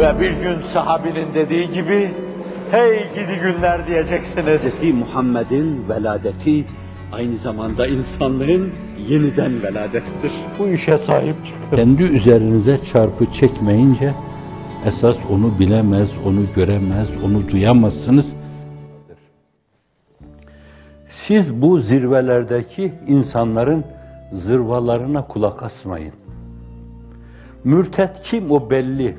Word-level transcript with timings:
Ve 0.00 0.20
bir 0.20 0.30
gün 0.30 0.62
sahabinin 0.62 1.34
dediği 1.34 1.72
gibi, 1.72 2.10
hey 2.70 2.98
gidi 3.14 3.40
günler 3.42 3.86
diyeceksiniz. 3.86 4.80
Hz. 4.80 4.94
Muhammed'in 4.94 5.88
veladeti 5.88 6.64
aynı 7.12 7.38
zamanda 7.38 7.86
insanlığın 7.86 8.70
yeniden 9.08 9.62
veladettir. 9.62 10.32
Bu 10.58 10.68
işe 10.68 10.98
sahip 10.98 11.34
çıkın. 11.46 11.76
Kendi 11.76 12.02
üzerinize 12.02 12.80
çarpı 12.92 13.26
çekmeyince 13.40 14.12
esas 14.86 15.16
onu 15.30 15.58
bilemez, 15.58 16.08
onu 16.26 16.40
göremez, 16.56 17.08
onu 17.24 17.48
duyamazsınız. 17.48 18.26
Siz 21.28 21.62
bu 21.62 21.80
zirvelerdeki 21.80 22.94
insanların 23.06 23.84
zırvalarına 24.32 25.26
kulak 25.26 25.62
asmayın. 25.62 26.14
Mürtet 27.64 28.10
kim 28.30 28.50
o 28.50 28.70
belli. 28.70 29.16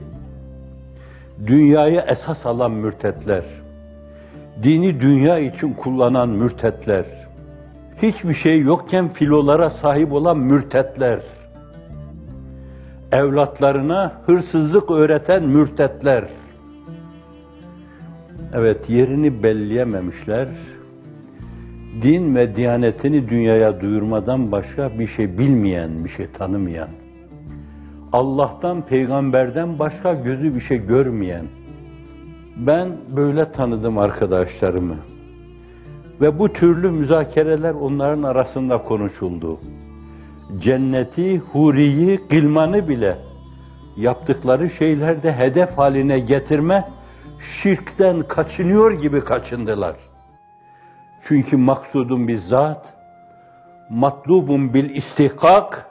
Dünyayı 1.48 2.04
esas 2.08 2.46
alan 2.46 2.72
mürtetler. 2.72 3.44
Dini 4.64 5.00
dünya 5.00 5.40
için 5.40 5.74
kullanan 5.74 6.30
mürtetler. 6.30 7.06
Hiçbir 8.02 8.36
şey 8.36 8.60
yokken 8.60 9.10
filolara 9.10 9.70
sahip 9.70 10.12
olan 10.14 10.38
mürtetler. 10.38 11.20
Evlatlarına 13.12 14.14
hırsızlık 14.26 14.92
öğreten 14.92 15.44
mürtetler. 15.44 16.24
Evet 18.54 18.90
yerini 18.90 19.44
belleyememişler. 19.44 20.48
Din 22.02 22.36
ve 22.36 22.56
diyanetini 22.56 23.30
dünyaya 23.30 23.82
duyurmadan 23.82 24.52
başka 24.52 25.00
bir 25.00 25.08
şey 25.08 25.38
bilmeyen, 25.38 26.06
bir 26.06 26.10
şey 26.10 26.28
tanımayan. 26.28 26.90
Allah'tan, 28.14 28.82
peygamberden 28.82 29.80
başka 29.80 30.14
gözü 30.14 30.56
bir 30.56 30.62
şey 30.62 30.78
görmeyen. 30.78 31.46
Ben 32.58 32.98
böyle 33.16 33.52
tanıdım 33.52 33.98
arkadaşlarımı. 33.98 34.98
Ve 36.22 36.40
bu 36.40 36.54
türlü 36.54 36.92
müzakereler 36.92 37.74
onların 37.74 38.24
arasında 38.24 38.78
konuşuldu. 38.78 39.58
Cenneti, 40.60 41.38
huriyi, 41.38 42.20
gılmanı 42.30 42.90
bile 42.90 43.18
yaptıkları 43.98 44.70
şeylerde 44.70 45.34
hedef 45.34 45.78
haline 45.78 46.20
getirme, 46.20 46.88
şirkten 47.64 48.24
kaçınıyor 48.24 48.92
gibi 48.92 49.22
kaçındılar. 49.22 49.96
Çünkü 51.28 51.58
maksudun 51.58 52.28
bizzat, 52.28 52.94
matlubun 53.90 54.74
bil 54.74 54.96
istihkak, 54.96 55.91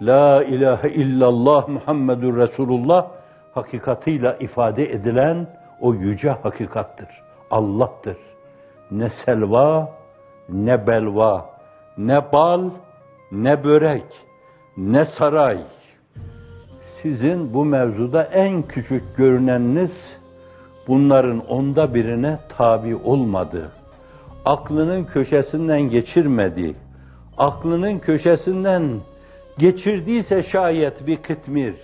La 0.00 0.44
ilahe 0.44 0.88
illallah 0.88 1.68
Muhammedur 1.68 2.36
Resulullah 2.36 3.06
hakikatıyla 3.54 4.36
ifade 4.40 4.92
edilen 4.92 5.46
o 5.80 5.94
yüce 5.94 6.30
hakikattır. 6.30 7.08
Allah'tır. 7.50 8.16
Ne 8.90 9.10
selva, 9.24 9.90
ne 10.48 10.86
belva, 10.86 11.50
ne 11.98 12.32
bal, 12.32 12.70
ne 13.32 13.64
börek, 13.64 14.04
ne 14.76 15.06
saray. 15.18 15.58
Sizin 17.02 17.54
bu 17.54 17.64
mevzuda 17.64 18.22
en 18.22 18.62
küçük 18.62 19.16
görüneniniz 19.16 19.92
bunların 20.88 21.46
onda 21.46 21.94
birine 21.94 22.38
tabi 22.58 22.96
olmadı. 22.96 23.70
Aklının 24.44 25.04
köşesinden 25.04 25.82
geçirmedi. 25.82 26.76
Aklının 27.38 27.98
köşesinden 27.98 29.00
geçirdiyse 29.58 30.42
şayet 30.42 31.06
bir 31.06 31.16
kıtmir, 31.16 31.74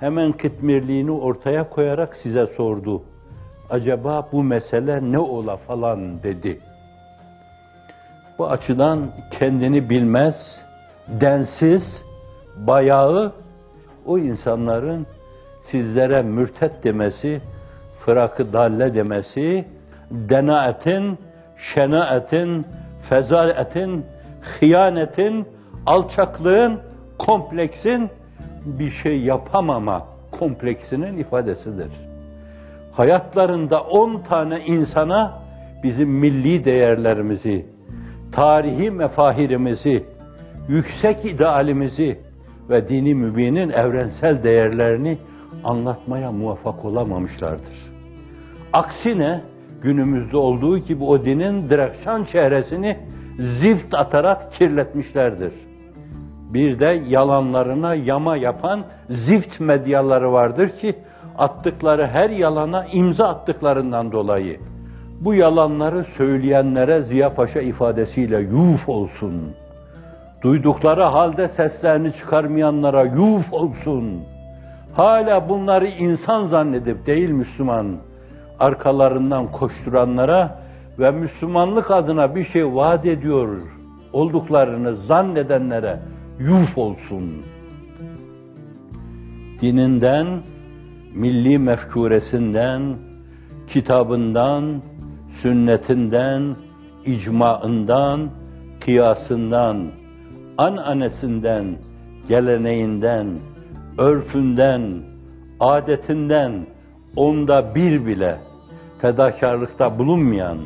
hemen 0.00 0.32
kıtmirliğini 0.32 1.10
ortaya 1.10 1.70
koyarak 1.70 2.16
size 2.22 2.46
sordu. 2.46 3.02
Acaba 3.70 4.28
bu 4.32 4.42
mesele 4.42 5.12
ne 5.12 5.18
ola 5.18 5.56
falan 5.56 6.22
dedi. 6.22 6.60
Bu 8.38 8.50
açıdan 8.50 9.10
kendini 9.30 9.90
bilmez, 9.90 10.34
densiz, 11.08 11.82
bayağı 12.56 13.32
o 14.06 14.18
insanların 14.18 15.06
sizlere 15.70 16.22
mürtet 16.22 16.84
demesi, 16.84 17.40
fırakı 18.04 18.52
dalle 18.52 18.94
demesi, 18.94 19.64
denaetin, 20.10 21.18
şenaetin, 21.74 22.66
fezaletin, 23.10 24.06
hıyanetin, 24.40 25.46
alçaklığın, 25.86 26.80
kompleksin 27.18 28.10
bir 28.64 28.90
şey 28.90 29.20
yapamama 29.20 30.06
kompleksinin 30.38 31.18
ifadesidir. 31.18 31.90
Hayatlarında 32.92 33.80
on 33.80 34.18
tane 34.18 34.60
insana 34.66 35.32
bizim 35.82 36.08
milli 36.08 36.64
değerlerimizi, 36.64 37.66
tarihi 38.32 38.90
mefahirimizi, 38.90 40.04
yüksek 40.68 41.24
idealimizi 41.24 42.18
ve 42.70 42.88
dini 42.88 43.14
mübinin 43.14 43.70
evrensel 43.70 44.42
değerlerini 44.42 45.18
anlatmaya 45.64 46.32
muvaffak 46.32 46.84
olamamışlardır. 46.84 47.92
Aksine 48.72 49.40
günümüzde 49.82 50.36
olduğu 50.36 50.78
gibi 50.78 51.04
o 51.04 51.24
dinin 51.24 51.68
direkşan 51.68 52.24
çehresini 52.24 52.98
zift 53.60 53.94
atarak 53.94 54.52
kirletmişlerdir. 54.52 55.52
Bir 56.54 56.78
de 56.80 57.02
yalanlarına 57.08 57.94
yama 57.94 58.36
yapan 58.36 58.80
zift 59.08 59.60
medyaları 59.60 60.32
vardır 60.32 60.68
ki 60.68 60.94
attıkları 61.38 62.06
her 62.06 62.30
yalana 62.30 62.84
imza 62.84 63.28
attıklarından 63.28 64.12
dolayı 64.12 64.60
bu 65.20 65.34
yalanları 65.34 66.04
söyleyenlere 66.16 67.02
Ziya 67.02 67.34
Paşa 67.34 67.60
ifadesiyle 67.60 68.40
yuf 68.40 68.88
olsun. 68.88 69.54
Duydukları 70.42 71.02
halde 71.02 71.48
seslerini 71.48 72.12
çıkarmayanlara 72.12 73.02
yuf 73.02 73.52
olsun. 73.52 74.22
Hala 74.94 75.48
bunları 75.48 75.86
insan 75.86 76.46
zannedip 76.46 77.06
değil 77.06 77.30
Müslüman, 77.30 77.96
arkalarından 78.60 79.52
koşturanlara 79.52 80.58
ve 80.98 81.10
Müslümanlık 81.10 81.90
adına 81.90 82.34
bir 82.34 82.44
şey 82.44 82.74
vaat 82.74 83.06
ediyor 83.06 83.48
olduklarını 84.12 84.96
zannedenlere 84.96 85.98
yuf 86.38 86.78
olsun. 86.78 87.42
Dininden, 89.60 90.26
milli 91.14 91.58
mefkuresinden, 91.58 92.96
kitabından, 93.66 94.82
sünnetinden, 95.42 96.56
icmaından, 97.06 98.30
kıyasından, 98.80 99.90
ananesinden, 100.58 101.76
geleneğinden, 102.28 103.26
örfünden, 103.98 105.02
adetinden 105.60 106.66
onda 107.16 107.74
bir 107.74 108.06
bile 108.06 108.38
fedakarlıkta 109.00 109.98
bulunmayan 109.98 110.58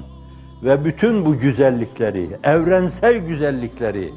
ve 0.64 0.84
bütün 0.84 1.24
bu 1.24 1.38
güzellikleri, 1.38 2.28
evrensel 2.44 3.18
güzellikleri 3.18 4.10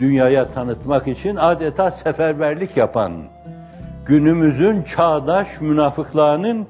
dünyaya 0.00 0.48
tanıtmak 0.52 1.08
için 1.08 1.36
adeta 1.36 1.90
seferberlik 1.90 2.76
yapan, 2.76 3.12
günümüzün 4.06 4.84
çağdaş 4.96 5.46
münafıklarının 5.60 6.66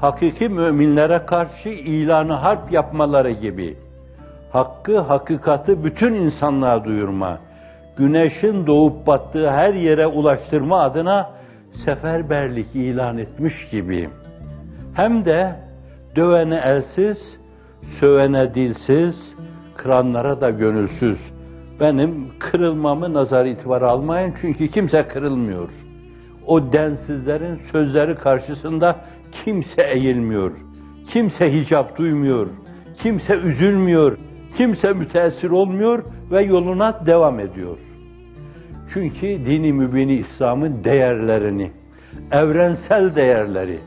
hakiki 0.00 0.48
müminlere 0.48 1.26
karşı 1.26 1.68
ilanı 1.68 2.32
harp 2.32 2.72
yapmaları 2.72 3.30
gibi, 3.30 3.76
hakkı, 4.52 4.98
hakikati 4.98 5.84
bütün 5.84 6.14
insanlığa 6.14 6.84
duyurma, 6.84 7.38
güneşin 7.96 8.66
doğup 8.66 9.06
battığı 9.06 9.50
her 9.50 9.74
yere 9.74 10.06
ulaştırma 10.06 10.80
adına 10.80 11.30
seferberlik 11.84 12.74
ilan 12.74 13.18
etmiş 13.18 13.54
gibi, 13.70 14.10
hem 14.94 15.24
de 15.24 15.56
dövene 16.16 16.56
elsiz, 16.64 17.18
sövene 18.00 18.54
dilsiz, 18.54 19.14
kıranlara 19.76 20.40
da 20.40 20.50
gönülsüz. 20.50 21.35
Benim 21.80 22.28
kırılmamı 22.38 23.14
nazar 23.14 23.46
itibar 23.46 23.82
almayın 23.82 24.34
çünkü 24.40 24.68
kimse 24.68 25.08
kırılmıyor. 25.08 25.68
O 26.46 26.72
densizlerin 26.72 27.60
sözleri 27.72 28.14
karşısında 28.14 28.96
kimse 29.44 29.82
eğilmiyor. 29.82 30.52
Kimse 31.12 31.52
hicap 31.52 31.98
duymuyor. 31.98 32.46
Kimse 33.02 33.36
üzülmüyor. 33.36 34.18
Kimse 34.56 34.92
müteessir 34.92 35.50
olmuyor 35.50 36.04
ve 36.30 36.42
yoluna 36.42 37.06
devam 37.06 37.40
ediyor. 37.40 37.78
Çünkü 38.94 39.26
dini 39.26 39.72
mübini 39.72 40.14
İslam'ın 40.14 40.84
değerlerini, 40.84 41.70
evrensel 42.32 43.16
değerleri, 43.16 43.78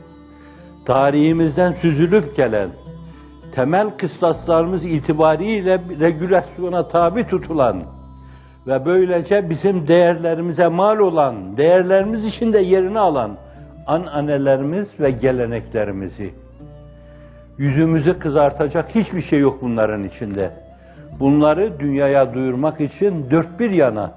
tarihimizden 0.84 1.72
süzülüp 1.72 2.36
gelen, 2.36 2.68
temel 3.54 3.90
kıstaslarımız 3.90 4.84
itibariyle 4.84 5.80
regülasyona 6.00 6.88
tabi 6.88 7.26
tutulan 7.26 7.82
ve 8.66 8.84
böylece 8.84 9.50
bizim 9.50 9.88
değerlerimize 9.88 10.68
mal 10.68 10.98
olan, 10.98 11.56
değerlerimiz 11.56 12.24
içinde 12.24 12.58
yerini 12.58 12.98
alan 12.98 13.36
ananelerimiz 13.86 14.86
ve 15.00 15.10
geleneklerimizi. 15.10 16.34
Yüzümüzü 17.58 18.18
kızartacak 18.18 18.94
hiçbir 18.94 19.22
şey 19.22 19.38
yok 19.38 19.58
bunların 19.62 20.04
içinde. 20.04 20.50
Bunları 21.20 21.80
dünyaya 21.80 22.34
duyurmak 22.34 22.80
için 22.80 23.30
dört 23.30 23.60
bir 23.60 23.70
yana 23.70 24.12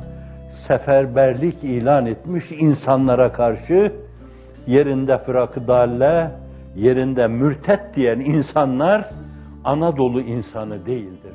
seferberlik 0.68 1.64
ilan 1.64 2.06
etmiş 2.06 2.46
insanlara 2.52 3.32
karşı 3.32 3.92
yerinde 4.68 5.18
fırakı 5.18 5.68
dalle, 5.68 6.32
yerinde 6.76 7.28
mürtet 7.28 7.96
diyen 7.96 8.20
insanlar 8.20 9.06
Anadolu 9.64 10.22
insanı 10.22 10.86
değildir. 10.86 11.34